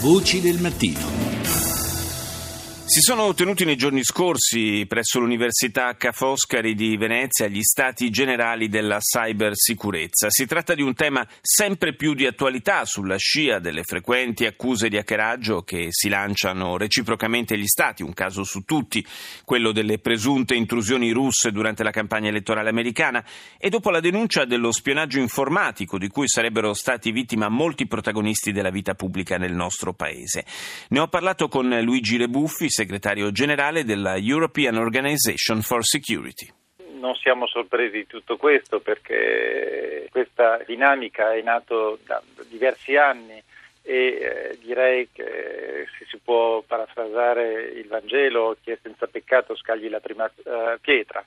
[0.00, 1.27] Voci del mattino.
[2.88, 8.70] Si sono tenuti nei giorni scorsi presso l'Università Ca' Foscari di Venezia gli stati generali
[8.70, 10.30] della cybersicurezza.
[10.30, 14.96] Si tratta di un tema sempre più di attualità sulla scia delle frequenti accuse di
[14.96, 19.06] hackeraggio che si lanciano reciprocamente gli stati, un caso su tutti,
[19.44, 23.22] quello delle presunte intrusioni russe durante la campagna elettorale americana
[23.58, 28.70] e dopo la denuncia dello spionaggio informatico di cui sarebbero stati vittima molti protagonisti della
[28.70, 30.46] vita pubblica nel nostro paese.
[30.88, 36.48] Ne ho parlato con Luigi Rebuffi, segretario generale della European Organization for Security.
[36.98, 41.74] Non siamo sorpresi di tutto questo perché questa dinamica è nata
[42.06, 43.42] da diversi anni
[43.82, 49.90] e eh, direi che se si può parafrasare il Vangelo, chi è senza peccato scagli
[49.90, 51.22] la prima eh, pietra.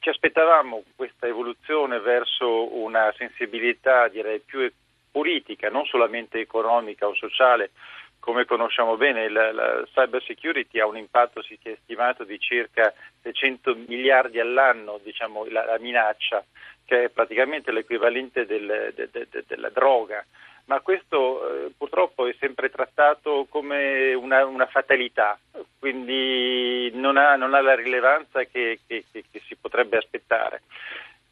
[0.00, 4.70] Ci aspettavamo questa evoluzione verso una sensibilità direi più
[5.10, 7.70] politica, non solamente economica o sociale,
[8.20, 12.92] come conosciamo bene, la, la cyber security ha un impatto, si è stimato, di circa
[13.22, 16.44] 600 miliardi all'anno, diciamo, la, la minaccia,
[16.84, 20.24] che è praticamente l'equivalente del, de, de, de, della droga.
[20.66, 25.36] Ma questo eh, purtroppo è sempre trattato come una, una fatalità,
[25.78, 30.62] quindi non ha, non ha la rilevanza che, che, che, che si potrebbe aspettare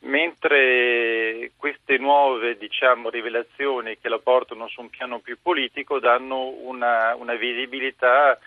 [0.00, 7.14] mentre queste nuove diciamo, rivelazioni che la portano su un piano più politico danno una,
[7.16, 8.38] una visibilità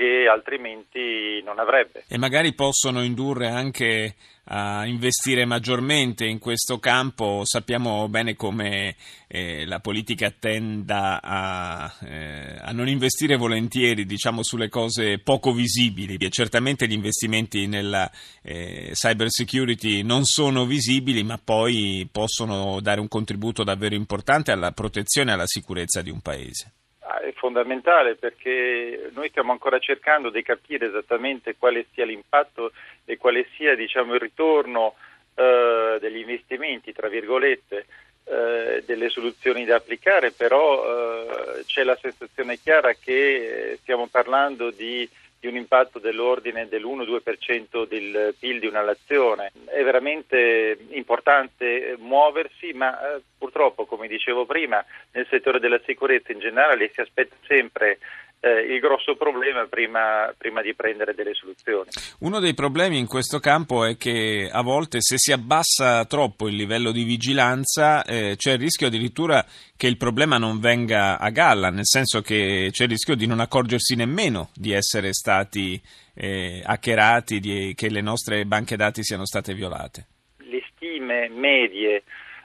[0.00, 2.04] che altrimenti non avrebbe.
[2.08, 7.42] E magari possono indurre anche a investire maggiormente in questo campo.
[7.44, 8.96] Sappiamo bene come
[9.28, 16.16] eh, la politica tenda a, eh, a, non investire volentieri diciamo, sulle cose poco visibili
[16.16, 23.00] e certamente gli investimenti nella eh, cyber security non sono visibili ma poi possono dare
[23.00, 26.72] un contributo davvero importante alla protezione e alla sicurezza di un paese
[27.18, 32.72] è fondamentale perché noi stiamo ancora cercando di capire esattamente quale sia l'impatto
[33.04, 34.94] e quale sia diciamo, il ritorno
[35.34, 37.86] eh, degli investimenti, tra virgolette,
[38.24, 45.08] eh, delle soluzioni da applicare, però eh, c'è la sensazione chiara che stiamo parlando di
[45.40, 49.52] di un impatto dell'ordine dell'1-2% del PIL di una nazione.
[49.64, 56.40] È veramente importante muoversi, ma eh, purtroppo, come dicevo prima, nel settore della sicurezza in
[56.40, 57.98] generale si aspetta sempre
[58.40, 61.90] eh, il grosso problema prima, prima, di prendere delle soluzioni.
[62.20, 66.56] Uno dei problemi in questo campo è che a volte se si abbassa troppo il
[66.56, 69.44] livello di vigilanza eh, c'è il rischio addirittura
[69.76, 73.40] che il problema non venga a galla, nel senso che c'è il rischio di non
[73.40, 75.80] accorgersi nemmeno di essere stati
[76.14, 80.06] eh, hackerati, di, che le nostre banche dati siano state violate.
[80.38, 82.04] Le stime medie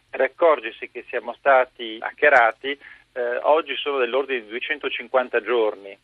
[0.09, 2.77] per accorgersi che siamo stati hackerati
[3.15, 5.97] eh, oggi sono dell'ordine di 250 giorni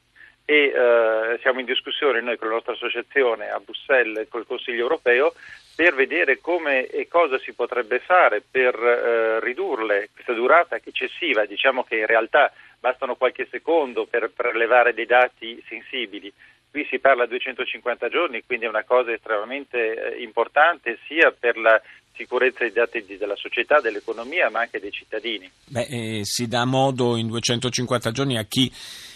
[0.46, 4.82] e eh, siamo in discussione noi con la nostra associazione a Bruxelles e col Consiglio
[4.82, 5.34] europeo
[5.76, 11.84] per vedere come e cosa si potrebbe fare per eh, ridurle questa durata eccessiva, diciamo
[11.84, 16.32] che in realtà bastano qualche secondo per prelevare dei dati sensibili.
[16.70, 21.58] Qui si parla di 250 giorni, quindi è una cosa estremamente eh, importante sia per
[21.58, 21.82] la
[22.22, 25.50] sicurezza dei dati della società, dell'economia, ma anche dei cittadini.
[25.68, 28.72] Beh, eh, si dà modo in 250 giorni a chi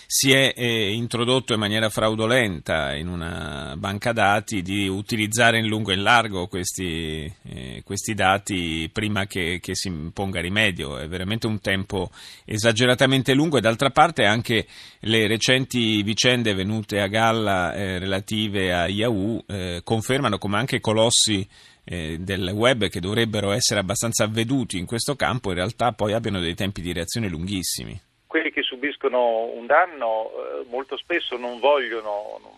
[0.07, 5.91] si è eh, introdotto in maniera fraudolenta in una banca dati di utilizzare in lungo
[5.91, 10.97] e in largo questi, eh, questi dati prima che, che, si imponga rimedio.
[10.97, 12.11] È veramente un tempo
[12.45, 14.67] esageratamente lungo e d'altra parte anche
[15.01, 21.47] le recenti vicende venute a galla eh, relative a Yahoo eh, confermano come anche colossi
[21.83, 26.39] eh, del web che dovrebbero essere abbastanza avveduti in questo campo in realtà poi abbiano
[26.39, 27.99] dei tempi di reazione lunghissimi.
[28.35, 32.51] Quelli che subiscono un danno eh, molto spesso non vogliono, non,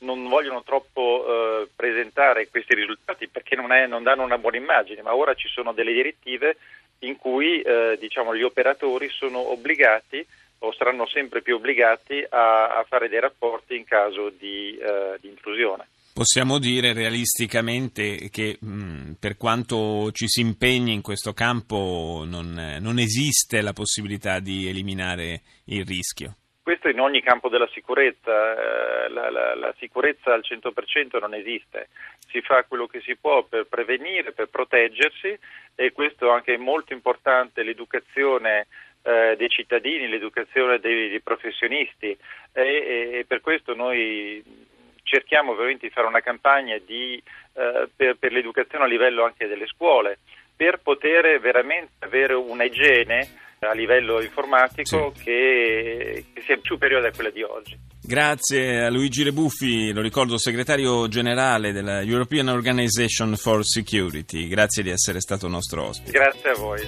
[0.00, 5.00] non vogliono troppo eh, presentare questi risultati perché non, è, non, danno una buona immagine,
[5.00, 6.58] ma ora ci sono delle direttive
[6.98, 10.22] in cui eh, diciamo, gli operatori sono obbligati
[10.58, 15.28] o saranno sempre più obbligati a, a fare dei rapporti in caso di, eh, di
[15.28, 15.86] intrusione.
[16.12, 22.98] Possiamo dire realisticamente che mh, per quanto ci si impegni in questo campo non, non,
[22.98, 26.34] esiste la possibilità di eliminare il rischio.
[26.62, 31.88] Questo in ogni campo della sicurezza, eh, la, la, la sicurezza al 100% non esiste,
[32.28, 35.38] si fa quello che si può per prevenire, per proteggersi
[35.74, 38.66] e questo è anche molto importante l'educazione
[39.02, 42.16] eh, dei cittadini, l'educazione dei, dei professionisti
[42.52, 44.42] e, e, per questo noi
[45.10, 47.20] cerchiamo veramente di fare una campagna di,
[47.54, 50.18] eh, per, per, l'educazione a livello anche delle scuole,
[50.54, 53.28] per poter veramente avere una igiene
[53.60, 55.24] a livello informatico sì.
[55.24, 57.76] che, che, sia superiore a quella di oggi.
[58.02, 64.48] Grazie a Luigi Rebuffi, lo ricordo segretario generale della European Organization for Security.
[64.48, 66.12] Grazie di essere stato nostro ospite.
[66.12, 66.80] Grazie a voi.